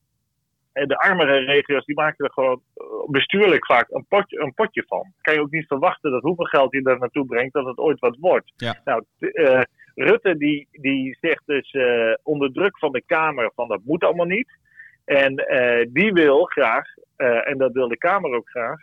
[0.71, 4.83] eh, de armere regio's die maken er gewoon eh, bestuurlijk vaak een potje, een potje
[4.87, 5.13] van.
[5.21, 7.99] Kan je ook niet verwachten dat hoeveel geld je daar naartoe brengt, dat het ooit
[7.99, 8.53] wat wordt.
[8.55, 8.81] Ja.
[8.85, 9.61] Nou, uh,
[9.95, 14.25] Rutte die, die zegt dus uh, onder druk van de Kamer van dat moet allemaal
[14.25, 14.57] niet.
[15.05, 16.85] En uh, die wil graag,
[17.17, 18.81] en dat wil de Kamer ook graag,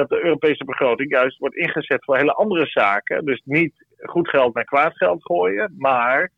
[0.00, 3.24] dat de Europese begroting juist wordt ingezet voor hele andere zaken.
[3.24, 6.30] Dus niet goed geld naar kwaad geld gooien, maar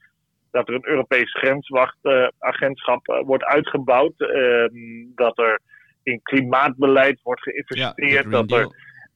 [0.51, 4.21] dat er een Europees grenswachtagentschap uh, wordt uitgebouwd.
[4.21, 4.67] Uh,
[5.15, 5.61] dat er
[6.03, 8.31] in klimaatbeleid wordt geïnvesteerd.
[8.31, 8.67] dat er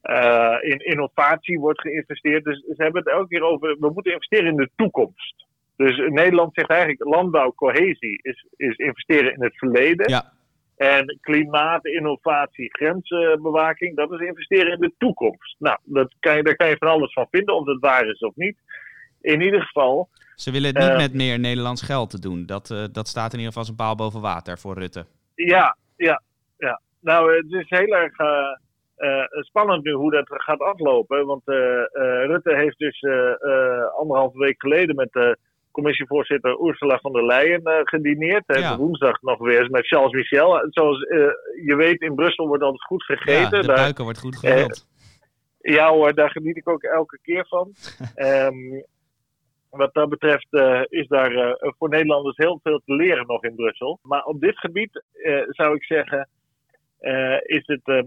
[0.03, 2.43] uh, in innovatie wordt geïnvesteerd.
[2.43, 5.45] Dus ze hebben het elke keer over, we moeten investeren in de toekomst.
[5.75, 10.09] Dus Nederland zegt eigenlijk, landbouw, cohesie is, is investeren in het verleden.
[10.09, 10.31] Ja.
[10.77, 15.55] En klimaat, innovatie, grensbewaking, dat is investeren in de toekomst.
[15.59, 18.19] Nou, dat kan je, daar kan je van alles van vinden, of dat waar is
[18.19, 18.57] of niet.
[19.21, 20.09] In ieder geval.
[20.35, 22.45] Ze willen het niet uh, met meer Nederlands geld te doen.
[22.45, 25.05] Dat, uh, dat staat in ieder geval als een paal boven water voor Rutte.
[25.35, 26.21] Ja, ja,
[26.57, 26.81] ja.
[27.01, 31.25] Nou, het is heel erg uh, spannend nu hoe dat gaat aflopen.
[31.25, 31.41] Want
[32.27, 33.03] Rutte heeft dus
[33.97, 35.37] anderhalve week geleden met
[35.77, 38.43] commissievoorzitter Ursula von der Leyen uh, gedineerd.
[38.47, 38.77] Ja.
[38.77, 40.67] Woensdag nog weer eens met Charles Michel.
[40.69, 41.31] Zoals uh,
[41.65, 43.57] je weet, in Brussel wordt altijd goed gegeten.
[43.57, 44.87] Ja, de buiken wordt goed gevuld.
[45.61, 47.73] Uh, ja hoor, daar geniet ik ook elke keer van.
[48.15, 48.83] um,
[49.81, 50.47] wat dat betreft
[50.89, 53.99] is daar voor Nederlanders heel veel te leren nog in Brussel.
[54.01, 55.03] Maar op dit gebied
[55.47, 56.29] zou ik zeggen,
[57.45, 58.05] is het ehm,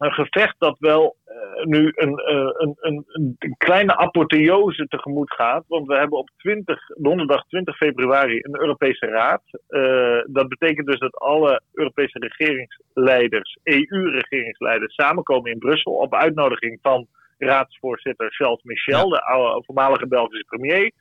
[0.00, 3.04] een gevecht dat wel uh, nu een, uh, een, een,
[3.38, 5.64] een, kleine apotheose tegemoet gaat.
[5.68, 9.42] Want we hebben op 20, donderdag 20 februari een Europese Raad.
[9.68, 17.06] Uh, dat betekent dus dat alle Europese regeringsleiders, EU-regeringsleiders, samenkomen in Brussel op uitnodiging van
[17.38, 20.92] raadsvoorzitter Charles Michel, de oude, voormalige Belgische premier.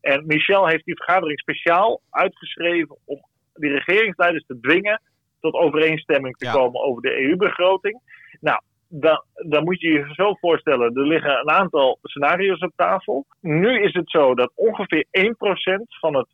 [0.00, 3.20] En Michel heeft die vergadering speciaal uitgeschreven om
[3.54, 5.00] die regeringsleiders te dwingen
[5.40, 6.52] tot overeenstemming te ja.
[6.52, 8.00] komen over de EU-begroting.
[8.40, 13.26] Nou, dan, dan moet je je zo voorstellen, er liggen een aantal scenario's op tafel.
[13.40, 16.28] Nu is het zo dat ongeveer 1% van het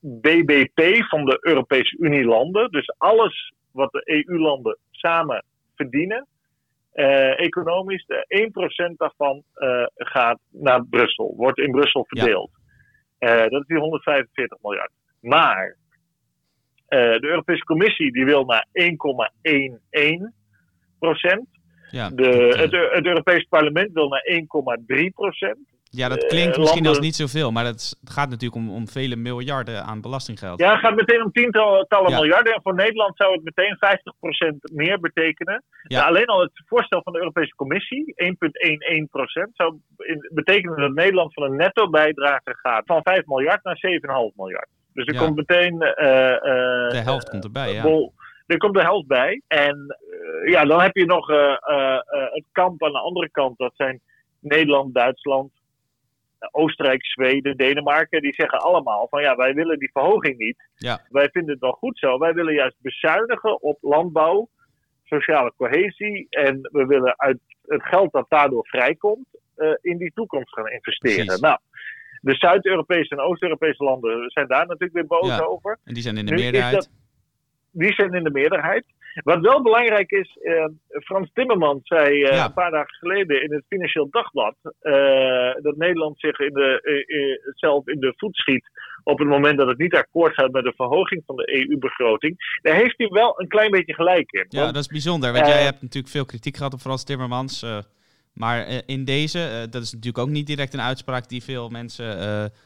[0.00, 6.26] BBP van de Europese Unie-landen, dus alles wat de EU-landen samen verdienen,
[6.92, 12.50] eh, economisch, de 1% daarvan uh, gaat naar Brussel, wordt in Brussel verdeeld.
[13.18, 13.44] Ja.
[13.44, 14.90] Uh, dat is die 145 miljard.
[15.20, 15.76] Maar
[16.88, 20.41] de Europese Commissie die wil naar 1,11
[21.04, 21.46] procent.
[21.90, 22.30] Ja, de,
[22.62, 24.24] het, het Europees Parlement wil naar
[25.00, 25.58] 1,3 procent.
[26.00, 29.84] Ja, dat klinkt misschien als niet zoveel, maar het gaat natuurlijk om, om vele miljarden
[29.84, 30.60] aan belastinggeld.
[30.60, 32.18] Ja, het gaat meteen om tientallen ja.
[32.18, 32.54] miljarden.
[32.54, 33.76] En voor Nederland zou het meteen
[34.70, 35.64] 50% meer betekenen.
[35.82, 35.98] Ja.
[35.98, 39.76] Nou, alleen al het voorstel van de Europese Commissie, 1,11%, zou
[40.32, 43.80] betekenen dat Nederland van een netto bijdrage gaat van 5 miljard naar
[44.30, 44.68] 7,5 miljard.
[44.92, 45.74] Dus er komt meteen.
[45.74, 47.82] Uh, uh, de helft komt erbij, ja.
[47.82, 48.12] Bol,
[48.52, 49.42] er komt de helft bij.
[49.48, 49.96] En
[50.44, 51.36] uh, ja, dan heb je nog uh,
[51.70, 51.98] uh,
[52.32, 53.58] het kamp aan de andere kant.
[53.58, 54.00] Dat zijn
[54.40, 55.50] Nederland, Duitsland,
[56.50, 60.68] Oostenrijk, Zweden, Denemarken, die zeggen allemaal van ja, wij willen die verhoging niet.
[60.74, 61.00] Ja.
[61.08, 62.18] Wij vinden het wel goed zo.
[62.18, 64.48] Wij willen juist bezuinigen op landbouw,
[65.04, 66.26] sociale cohesie.
[66.30, 71.24] En we willen uit het geld dat daardoor vrijkomt, uh, in die toekomst gaan investeren.
[71.24, 71.40] Precies.
[71.40, 71.58] Nou,
[72.20, 75.40] de Zuid-Europese en Oost-Europese landen zijn daar natuurlijk weer boos Ja.
[75.40, 75.78] over.
[75.84, 76.90] En die zijn in de Nu meerderheid.
[77.72, 78.84] Die zijn in de meerderheid.
[79.14, 82.44] Wat wel belangrijk is, eh, Frans Timmermans zei eh, Ja.
[82.44, 87.88] een paar dagen geleden in het Financieel Dagblad eh, dat Nederland zich in de, zelf
[87.88, 88.70] in de voet schiet
[89.04, 92.58] op het moment dat het niet akkoord gaat met de verhoging van de EU-begroting.
[92.62, 94.46] Daar heeft hij wel een klein beetje gelijk in.
[94.48, 95.32] Ja, dat is bijzonder.
[95.32, 97.66] Want jij hebt natuurlijk veel kritiek gehad op Frans Timmermans.
[98.34, 102.06] maar in deze, dat is natuurlijk ook niet direct een uitspraak die veel mensen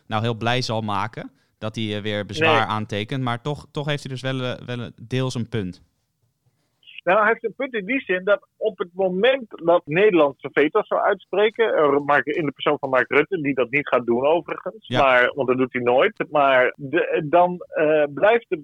[0.06, 1.30] nou heel blij zal maken.
[1.58, 2.76] Dat hij eh, weer bezwaar Nee.
[2.76, 3.22] aantekent.
[3.22, 5.82] Maar toch, toch heeft hij dus wel, eh, wel een- deels een punt.
[7.04, 10.52] Nou, hij heeft een punt in die zin dat op het moment dat Nederland zijn
[10.52, 14.26] veto zou uitspreken, eh, in de persoon van Mark Rutte, die dat niet gaat doen
[14.26, 15.02] overigens, Ja.
[15.02, 18.62] maar, want dat doet hij nooit, maar de, dan eh, blijft de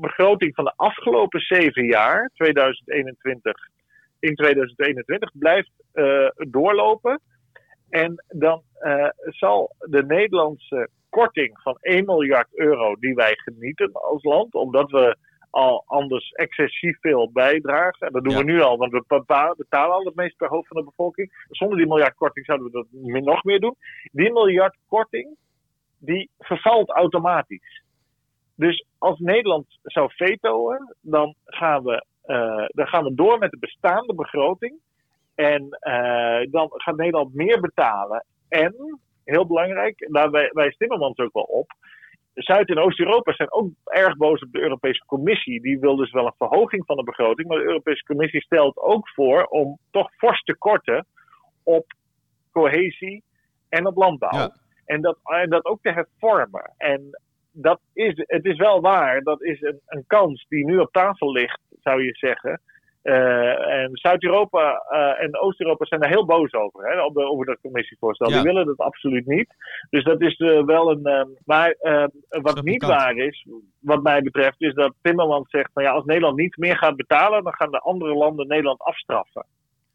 [0.00, 3.68] begroting van de afgelopen zeven jaar, 2021,
[4.20, 7.20] in 2021, blijft eh, doorlopen.
[7.92, 14.22] En dan eh, zal de Nederlandse korting van 1 miljard euro die wij genieten als
[14.22, 15.16] land, omdat we
[15.50, 18.06] al anders excessief veel bijdragen.
[18.06, 18.38] En dat doen Ja.
[18.38, 19.04] we nu al, want we
[19.56, 21.46] betalen al het meest per hoofd van de bevolking.
[21.50, 23.76] Zonder die miljard korting zouden we dat nog meer doen.
[24.12, 25.36] Die miljard korting,
[25.98, 27.82] die vervalt automatisch.
[28.54, 33.58] Dus als Nederland zou vetoen, dan gaan we, eh, dan gaan we door met de
[33.58, 34.80] bestaande begroting.
[35.34, 38.24] En eh, dan gaat Nederland meer betalen.
[38.48, 41.72] En, heel belangrijk, daar wij- wijst Timmermans ook wel op.
[42.34, 45.60] Zuid- en Oost-Europa zijn ook erg boos op de Europese Commissie.
[45.60, 47.48] Die wil dus wel een verhoging van de begroting.
[47.48, 51.06] Maar de Europese Commissie stelt ook voor om toch fors te korten
[51.62, 51.84] op
[52.52, 53.22] cohesie
[53.68, 54.38] en op landbouw.
[54.38, 54.56] Ja.
[54.84, 56.74] En, dat, en dat ook te hervormen.
[56.76, 57.20] En
[57.52, 61.32] dat is, het is wel waar, dat is een, een kans die nu op tafel
[61.32, 62.60] ligt, zou je zeggen.
[63.02, 67.60] Eh, en Zuid-Europa eh, en Oost-Europa zijn daar heel boos over, hè, over, over dat
[67.60, 68.28] commissievoorstel.
[68.28, 68.34] Ja.
[68.34, 69.54] Die willen dat absoluut niet.
[69.90, 71.36] Dus dat is eh, wel een.
[71.44, 71.76] maar
[72.28, 73.46] wat niet waar is,
[73.78, 77.44] wat mij betreft, is dat Timmermans zegt: van ja, als Nederland niet meer gaat betalen,
[77.44, 79.46] dan gaan de andere landen Nederland afstraffen.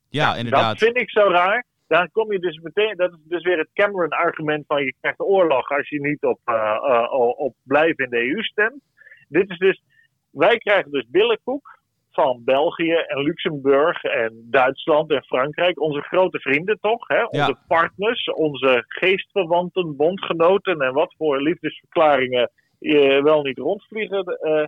[0.09, 0.77] Ja, Dat inderdaad.
[0.77, 1.65] vind ik zo raar.
[1.87, 5.69] Dan kom je dus meteen, dat is dus weer het Cameron-argument van je krijgt oorlog
[5.69, 8.81] als je niet op, eh, op blijven in de EU stemt.
[9.27, 9.81] Dit is dus,
[10.29, 11.76] wij krijgen dus billenkoek
[12.17, 15.81] van België en Luxemburg en Duitsland en Frankrijk.
[15.81, 17.23] Onze grote vrienden toch, hè?
[17.23, 17.63] onze Ja.
[17.67, 22.49] partners, onze geestverwanten, bondgenoten en wat voor liefdesverklaringen
[22.79, 24.23] je wel niet rondvliegen.
[24.25, 24.65] eh,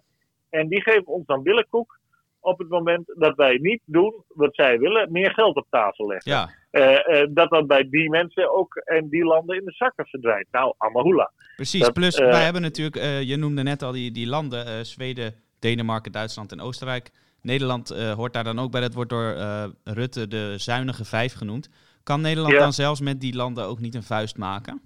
[0.49, 1.99] en die geven ons dan billenkoek
[2.39, 6.31] op het moment dat wij niet doen wat zij willen, meer geld op tafel leggen.
[6.31, 10.05] Ja, Eh, eh, dat dat bij die mensen ook en die landen in de zakken
[10.05, 10.47] verdwijnt.
[10.51, 11.31] Nou, Amahula.
[11.55, 11.81] precies.
[11.81, 14.79] Dat, Plus, eh, wij hebben natuurlijk, eh, je noemde net al die, die landen, eh,
[14.81, 17.11] Zweden, Denemarken, Duitsland en Oostenrijk.
[17.41, 18.81] Nederland eh, hoort daar dan ook bij.
[18.81, 21.69] Dat wordt door eh, Rutte de zuinige vijf genoemd.
[22.03, 22.59] Kan Nederland Ja.
[22.59, 24.81] dan zelfs met die landen ook niet een vuist maken?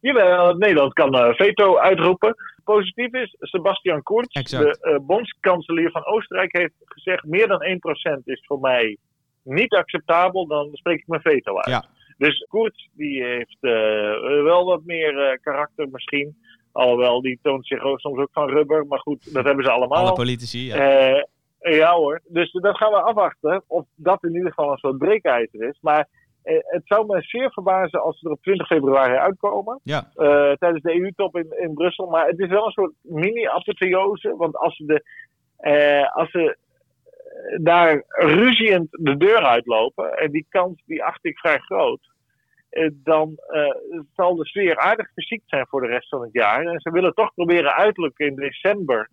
[0.00, 2.34] Jawel, Nederland kan eh, veto uitroepen.
[2.64, 4.82] Positief is, Sebastian Kurz, Exact.
[4.82, 8.96] de bondskanselier van Oostenrijk, heeft gezegd: meer dan 1% is voor mij
[9.42, 11.66] niet acceptabel, dan spreek ik mijn veto uit.
[11.66, 11.84] Ja.
[12.18, 13.56] Dus Kurz die heeft
[14.44, 16.36] wel wat meer karakter misschien.
[16.72, 18.86] Alhoewel, die toont zich soms ook van rubber.
[18.86, 19.98] Maar goed, dat hebben ze allemaal.
[19.98, 21.26] Alle politici, ja.
[21.60, 23.62] Ja hoor, dus dat gaan we afwachten.
[23.66, 25.78] Of dat in ieder geval een soort breekijzer is.
[25.80, 26.08] Maar
[26.42, 29.80] eh, het zou me zeer verbazen als ze er op 20 februari uitkomen.
[29.82, 32.06] Ja, eh, tijdens de EU-top in, in Brussel.
[32.06, 34.36] Maar het is wel een soort mini-apotheose.
[34.36, 35.02] Want als ze, de,
[35.56, 36.56] eh, als ze
[37.24, 40.18] eh, daar ruziend de deur uitlopen.
[40.18, 42.00] En die kans die acht ik vrij groot.
[42.70, 43.38] eh, dan
[44.14, 46.66] zal de sfeer aardig verziekt zijn voor de rest van het jaar.
[46.66, 49.08] En ze willen toch proberen uiterlijk in december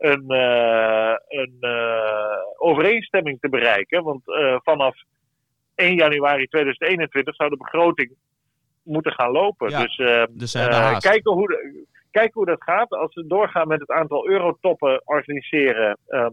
[0.00, 4.02] een, eh, een eh, overeenstemming te bereiken.
[4.04, 4.96] Want eh, vanaf
[5.74, 8.12] 1 januari 2021 zou de begroting
[8.82, 9.70] moeten gaan lopen.
[9.70, 10.52] Ja, dus eh, dus
[11.00, 12.90] kijken, hoe de- kijken hoe dat gaat.
[12.90, 15.98] Als ze doorgaan met het aantal eurotoppen organiseren.
[16.06, 16.32] ehm,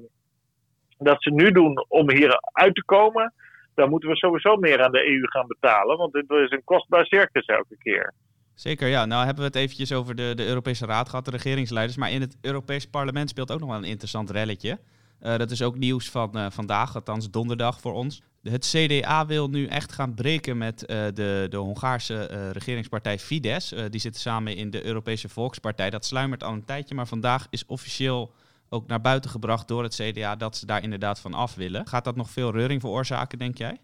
[1.00, 3.34] dat ze nu doen om hier uit te komen.
[3.76, 5.98] Dan moeten we sowieso meer aan de EU gaan betalen.
[5.98, 8.14] Want dit is een kostbaar circus elke keer.
[8.58, 9.06] Zeker, ja.
[9.06, 11.98] Nou hebben we het eventjes over de, de Europese Raad gehad, de regeringsleiders.
[11.98, 14.80] Maar in het Europees Parlement speelt ook nog wel een interessant relletje.
[15.20, 18.22] Eh, dat is ook nieuws van eh, vandaag, althans donderdag voor ons.
[18.44, 23.70] Het CDA wil nu echt gaan breken met eh, de, de Hongaarse regeringspartij Fidesz.
[23.90, 25.90] Die zitten samen in de Europese Volkspartij.
[25.90, 28.32] Dat sluimert al een tijdje, maar vandaag is officieel
[28.70, 31.88] ook naar buiten gebracht door het CDA dat ze daar inderdaad van af willen.
[31.88, 33.78] Gaat dat nog veel reuring veroorzaken, denk jij?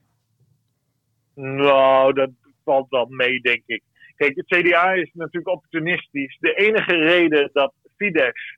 [1.36, 2.30] Nou, dat
[2.64, 3.84] valt wel mee, denk ik.
[4.16, 6.38] Kijk, het CDA is natuurlijk opportunistisch.
[6.40, 8.58] De enige reden dat Fidesz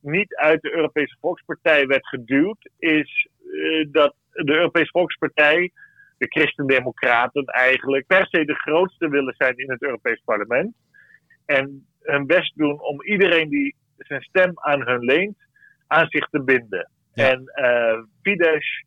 [0.00, 5.70] niet uit de Europese Volkspartij werd geduwd, is uh, dat de Europese Volkspartij,
[6.18, 10.74] de Christendemocraten eigenlijk, per se de grootste willen zijn in het Europees Parlement.
[11.46, 15.36] En hun best doen om iedereen die zijn stem aan hun leent,
[15.86, 16.90] aan zich te binden.
[17.14, 18.82] En uh, Fidesz,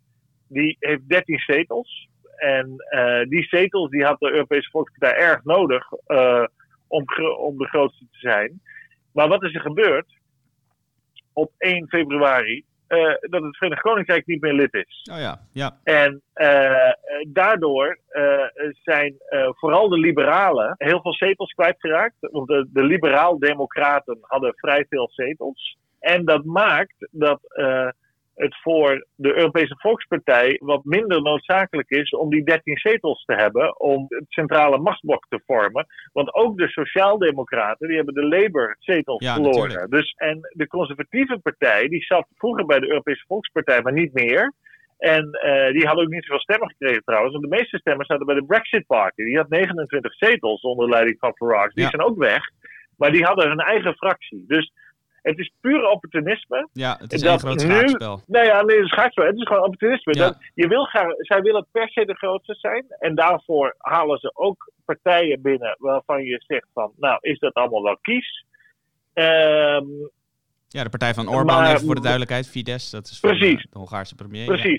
[0.47, 2.09] die heeft 13 zetels.
[2.39, 6.45] En uh, die zetels die had de Europese Volkspartij erg nodig uh,
[6.87, 7.05] om,
[7.37, 8.61] om de grootste te zijn.
[9.13, 10.17] Maar wat is er gebeurd?
[11.33, 15.09] Op 1 februari uh, dat het Verenigd Koninkrijk niet meer lid is.
[15.11, 15.79] Oh ja, ja.
[15.83, 16.91] En uh,
[17.27, 18.43] daardoor uh,
[18.83, 19.15] zijn
[19.49, 22.15] vooral de liberalen heel veel zetels kwijtgeraakt.
[22.19, 25.77] Want de, de liberaal-democraten hadden vrij veel zetels.
[25.99, 27.39] En dat maakt dat
[28.39, 33.79] het voor de Europese Volkspartij wat minder noodzakelijk is om die 13 zetels te hebben
[33.79, 35.85] om het centrale machtsblok te vormen.
[36.13, 39.61] Want ook de Sociaaldemocraten, die hebben de Labour-zetels Ja, verloren.
[39.61, 39.91] natuurlijk.
[39.91, 44.53] Dus, en de conservatieve partij, die zat vroeger bij de Europese Volkspartij, maar niet meer.
[44.97, 47.31] En eh, die hadden ook niet zoveel stemmen gekregen trouwens.
[47.33, 49.23] Want de meeste stemmen zaten bij de Brexit Party.
[49.23, 51.73] Die had 29 zetels onder leiding van Farage.
[51.73, 51.89] Die Ja.
[51.89, 52.41] zijn ook weg.
[52.97, 54.43] Maar die hadden hun eigen fractie.
[54.47, 54.71] Dus
[55.21, 56.67] het is puur opportunisme.
[56.73, 58.21] Ja, het is een groot nu- schaakspel.
[58.27, 59.25] Nou ja, nee, dat is schaakspel.
[59.25, 60.13] Het is gewoon opportunisme.
[60.13, 60.25] Ja.
[60.25, 62.85] Dat, je wil graag, zij willen per se de grootste zijn.
[62.99, 67.83] En daarvoor halen ze ook partijen binnen waarvan je zegt van, nou, is dat allemaal
[67.83, 68.45] wel kies?
[69.13, 69.85] Ehm,
[70.71, 73.61] Ja, de partij van Orbán, Maar- even voor de duidelijkheid, Fidesz, dat is van, Precies.
[73.69, 74.55] de Hongaarse premier.
[74.55, 74.77] ja.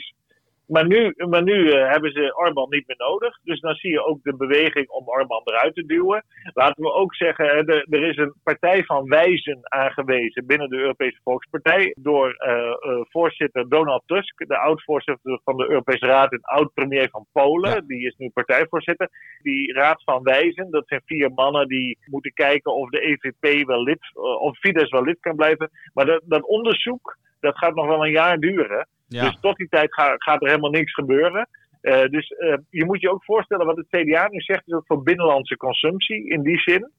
[0.70, 3.38] Maar nu, maar nu eh, hebben ze Orbán niet meer nodig.
[3.42, 6.24] Dus dan zie je ook de beweging om Orbán eruit te duwen.
[6.54, 11.20] Laten we ook zeggen, er, er is een partij van wijzen aangewezen binnen de Europese
[11.24, 11.94] Volkspartij.
[11.98, 12.74] Door eh, eh,
[13.08, 17.70] voorzitter Donald Tusk, de oud-voorzitter van de Europese Raad en oud-premier van Polen.
[17.70, 17.80] Ja.
[17.80, 19.08] Die is nu partijvoorzitter.
[19.42, 23.82] Die Raad van Wijzen, dat zijn vier mannen die moeten kijken of de EVP wel
[23.82, 25.70] lid, of Fidesz wel lid kan blijven.
[25.94, 28.86] Maar dat, dat onderzoek, dat gaat nog wel een jaar duren.
[29.12, 31.48] Ja, Dus tot die tijd ga- gaat er helemaal niks gebeuren.
[31.80, 34.86] Eh, dus eh, je moet je ook voorstellen wat het CDA nu zegt, is ook
[34.86, 36.90] voor binnenlandse consumptie in die zin.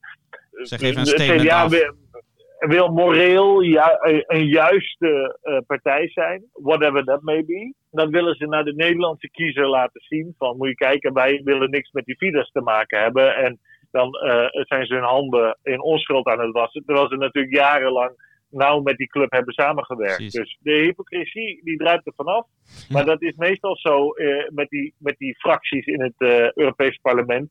[0.52, 1.94] Ze geven een Dus het statement CDA wil,
[2.60, 3.64] wil moreel
[4.28, 7.74] een- juiste eh, partij zijn, whatever that may be.
[7.92, 10.36] Dat willen ze naar de Nederlandse kiezer laten zien.
[10.38, 13.36] Van moet je kijken, wij willen niks met die Fidesz te maken hebben.
[13.36, 13.60] En
[13.92, 16.84] dan eh, zijn ze hun handen in onschuld aan het wassen.
[16.86, 20.16] Terwijl ze natuurlijk jarenlang nauw met die club hebben samengewerkt.
[20.16, 20.34] Precies.
[20.34, 22.46] Dus de hypocrisie die druipt er vanaf.
[22.90, 26.98] Maar dat is meestal zo eh, met, die, met die fracties in het eh Europees
[27.02, 27.50] Parlement.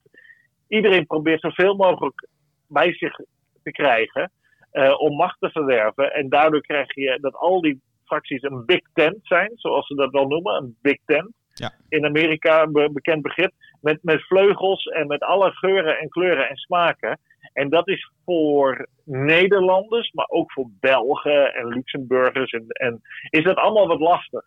[0.69, 2.29] Iedereen probeert zoveel mogelijk
[2.69, 3.17] bij zich
[3.63, 4.33] te krijgen
[4.71, 6.15] eh, om macht te verwerven.
[6.15, 10.11] En daardoor krijg je dat al die fracties een big tent zijn, zoals ze dat
[10.11, 11.33] wel noemen, een big tent.
[11.55, 11.73] Ja.
[11.89, 13.53] In Amerika een be- bekend begrip.
[13.81, 17.19] Met, met vleugels en met alle geuren en kleuren en smaken.
[17.61, 22.51] En dat is voor Nederlanders, maar ook voor Belgen en Luxemburgers.
[22.53, 24.43] En, en is dat allemaal wat lastig.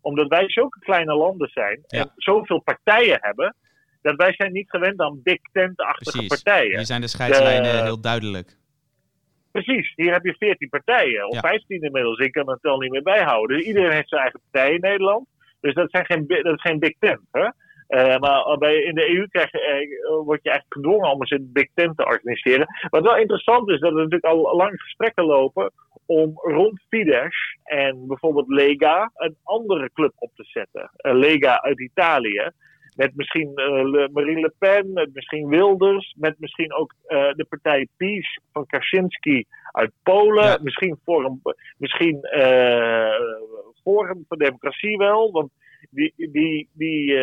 [0.00, 2.00] Omdat wij zulke kleine landen zijn Ja.
[2.00, 3.54] en zoveel partijen hebben.
[4.02, 6.42] Dat wij zijn niet gewend aan big tent-achtige Precies.
[6.42, 6.76] partijen.
[6.76, 8.56] Hier zijn de scheidslijnen Eh, heel duidelijk.
[9.52, 11.40] Precies, hier heb je 14 partijen, of Ja.
[11.40, 12.18] 15 inmiddels.
[12.18, 13.56] Ik kan het al niet meer bijhouden.
[13.56, 15.26] Dus iedereen heeft zijn eigen partij in Nederland.
[15.60, 17.20] Dus dat, zijn geen, dat is geen big tent.
[17.30, 17.48] Hè?
[17.90, 21.30] Eh, maar bij, in de EU krijg je, eh, word je eigenlijk gedwongen om eens
[21.30, 22.66] een big tent te organiseren.
[22.90, 25.72] Wat wel interessant is, dat er natuurlijk al lang gesprekken lopen
[26.06, 30.90] om rond Fidesz en bijvoorbeeld Lega een andere club op te zetten.
[30.96, 32.50] Eh, Lega uit Italië.
[32.96, 38.40] Met misschien Le- Marine Le Pen, met misschien Wilders, met misschien ook de partij PiS
[38.52, 40.44] van Kaczynski uit Polen.
[40.44, 40.58] Ja.
[40.62, 41.40] Misschien Forum,
[41.78, 43.20] misschien eh,
[43.82, 45.32] Forum voor Democratie wel.
[45.32, 45.50] Want
[45.90, 47.18] die, die, die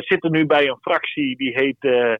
[0.00, 2.14] zitten nu bij een fractie die heet eh,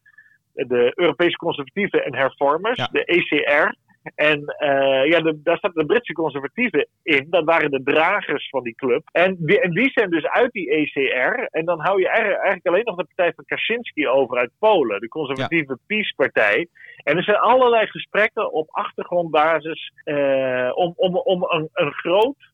[0.53, 2.89] de Europese Conservatieven en Hervormers, Ja.
[2.93, 3.75] de ECR.
[4.15, 7.27] En eh, ja, de- daar staat de Britse conservatieven in.
[7.31, 9.03] Dat waren de dragers van die club.
[9.13, 11.41] En die, en die zijn dus uit die ECR.
[11.51, 15.01] En dan hou je eigenlijk, eigenlijk alleen nog de partij van Kaczynski over uit Polen.
[15.01, 16.69] De conservatieve PiS-partij.
[17.05, 22.53] En er zijn allerlei gesprekken op achtergrondbasis eh, om, om, om een, een groot,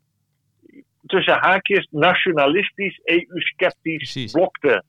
[1.06, 4.82] tussen haakjes, nationalistisch, EU-sceptisch blok te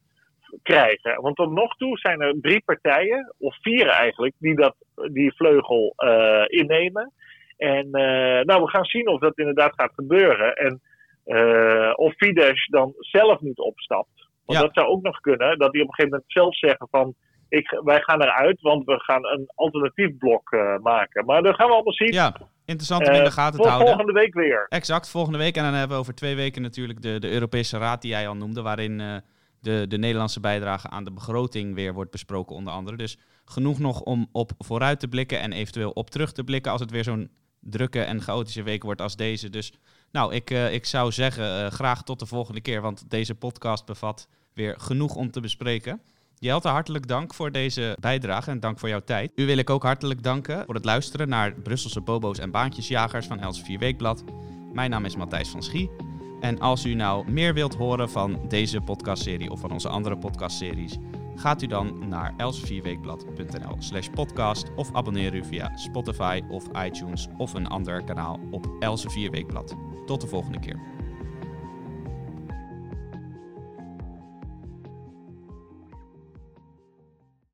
[0.64, 1.22] krijgen.
[1.22, 4.76] Want tot nog toe zijn er drie partijen, of vier eigenlijk, die dat,
[5.12, 7.12] die vleugel eh, innemen.
[7.58, 10.56] En eh, nou, we gaan zien of dat inderdaad gaat gebeuren.
[10.56, 10.82] En
[11.24, 14.30] eh, of Fidesz dan zelf niet opstapt.
[14.46, 14.66] Want Ja.
[14.66, 17.14] dat zou ook nog kunnen, dat die op een gegeven moment zelf zeggen van...
[17.50, 20.52] Ik, wij gaan eruit, want we gaan een alternatief blok
[20.82, 21.26] maken.
[21.26, 22.12] Maar dat gaan we allemaal zien.
[22.12, 22.36] Ja,
[22.72, 23.88] interessant om in Eh, de gaten te vol- houden.
[23.94, 24.66] volgende week weer.
[24.70, 25.56] Exact, volgende week.
[25.58, 28.36] En dan hebben we over twee weken natuurlijk de, de Europese Raad die jij al
[28.36, 29.16] noemde, waarin eh,
[29.60, 32.98] de, de Nederlandse bijdrage aan de begroting weer wordt besproken, onder andere.
[32.98, 36.82] Dus genoeg nog om op vooruit te blikken en eventueel op terug te blikken als
[36.82, 39.50] het weer zo'n drukke en chaotische week wordt als deze.
[39.50, 39.74] Dus
[40.12, 43.86] nou, ik, uh, ik zou zeggen, uh, graag tot de volgende keer, want deze podcast
[43.86, 46.02] bevat weer genoeg om te bespreken.
[46.44, 49.32] Jelte, hartelijk dank voor deze bijdrage en dank voor jouw tijd.
[49.36, 53.40] U wil ik ook hartelijk danken voor het luisteren naar Brusselse bobo's en baantjesjagers van
[53.40, 54.24] Elsevier Weekblad.
[54.74, 55.92] Mijn naam is Matthijs van Schie.
[56.40, 60.98] En als u nou meer wilt horen van deze podcastserie of van onze andere podcastseries,
[61.36, 67.54] gaat u dan naar elsevierweekblad.nl slash podcast of abonneer u via Spotify of iTunes of
[67.54, 69.76] een ander kanaal op Elsevier Weekblad.
[70.06, 70.80] Tot de volgende keer.